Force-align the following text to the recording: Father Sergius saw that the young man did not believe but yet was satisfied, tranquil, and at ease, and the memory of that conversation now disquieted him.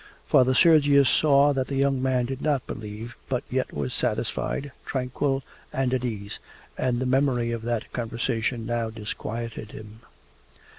Father 0.25 0.55
Sergius 0.55 1.07
saw 1.07 1.53
that 1.53 1.67
the 1.67 1.75
young 1.75 2.01
man 2.01 2.25
did 2.25 2.41
not 2.41 2.65
believe 2.65 3.15
but 3.29 3.43
yet 3.51 3.71
was 3.71 3.93
satisfied, 3.93 4.71
tranquil, 4.83 5.43
and 5.71 5.93
at 5.93 6.03
ease, 6.03 6.39
and 6.75 6.97
the 6.99 7.05
memory 7.05 7.51
of 7.51 7.61
that 7.61 7.93
conversation 7.93 8.65
now 8.65 8.89
disquieted 8.89 9.73
him. 9.73 9.99